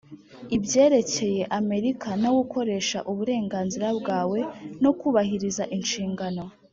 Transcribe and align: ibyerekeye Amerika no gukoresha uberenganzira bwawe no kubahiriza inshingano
ibyerekeye 0.57 1.41
Amerika 1.59 2.09
no 2.23 2.31
gukoresha 2.37 2.97
uberenganzira 3.11 3.87
bwawe 3.99 4.39
no 4.83 4.91
kubahiriza 4.99 5.63
inshingano 5.79 6.43